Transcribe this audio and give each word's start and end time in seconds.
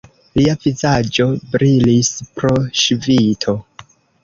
Lia 0.37 0.53
vizaĝo 0.63 1.27
brilis 1.51 2.11
pro 2.41 2.53
ŝvito. 2.85 3.57